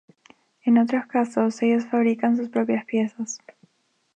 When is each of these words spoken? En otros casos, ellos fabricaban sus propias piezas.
En 0.63 0.79
otros 0.79 1.05
casos, 1.05 1.61
ellos 1.61 1.85
fabricaban 1.85 2.35
sus 2.35 2.49
propias 2.49 2.85
piezas. 2.85 3.39